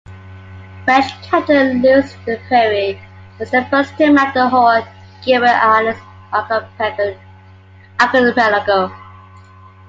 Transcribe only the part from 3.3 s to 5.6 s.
was the first to map the whole Gilbert